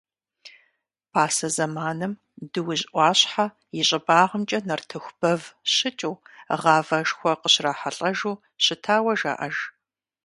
Пасэ 1.11 1.47
зэманым 1.55 2.13
Дуужь 2.51 2.85
ӏуащхьэ 2.91 3.45
и 3.79 3.81
щӏыбагъымкӏэ 3.87 4.59
нартыху 4.67 5.15
бэв 5.19 5.41
щыкӏыу, 5.73 6.15
гъавэшхуэ 6.61 7.31
къыщрахьэлӏэжу 7.41 8.41
щытауэ 8.63 9.13
жаӏэж. 9.19 9.55